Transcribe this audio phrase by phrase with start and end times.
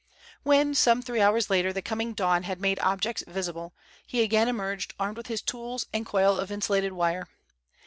[0.41, 3.71] When some three hours later the coming dawn had made objects visible,
[4.07, 7.27] he again emerged armed with his tools and coil of insulated wire.